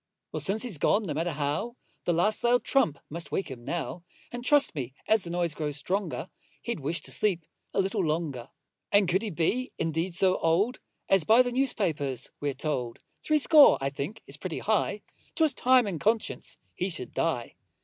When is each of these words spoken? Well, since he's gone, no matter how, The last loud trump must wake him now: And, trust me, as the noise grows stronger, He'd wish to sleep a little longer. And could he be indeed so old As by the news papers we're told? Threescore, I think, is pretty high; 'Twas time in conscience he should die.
Well, 0.31 0.39
since 0.39 0.63
he's 0.63 0.79
gone, 0.79 1.03
no 1.03 1.13
matter 1.13 1.33
how, 1.33 1.75
The 2.05 2.11
last 2.13 2.43
loud 2.43 2.63
trump 2.63 2.97
must 3.07 3.31
wake 3.31 3.51
him 3.51 3.63
now: 3.63 4.03
And, 4.31 4.43
trust 4.43 4.73
me, 4.73 4.95
as 5.07 5.23
the 5.23 5.29
noise 5.29 5.53
grows 5.53 5.77
stronger, 5.77 6.31
He'd 6.63 6.79
wish 6.79 7.01
to 7.01 7.11
sleep 7.11 7.45
a 7.71 7.79
little 7.79 8.03
longer. 8.03 8.49
And 8.91 9.07
could 9.07 9.21
he 9.21 9.29
be 9.29 9.73
indeed 9.77 10.15
so 10.15 10.37
old 10.39 10.79
As 11.07 11.23
by 11.23 11.43
the 11.43 11.51
news 11.51 11.75
papers 11.75 12.31
we're 12.39 12.55
told? 12.55 12.97
Threescore, 13.23 13.77
I 13.79 13.91
think, 13.91 14.23
is 14.25 14.37
pretty 14.37 14.57
high; 14.57 15.03
'Twas 15.35 15.53
time 15.53 15.85
in 15.85 15.99
conscience 15.99 16.57
he 16.73 16.89
should 16.89 17.13
die. 17.13 17.53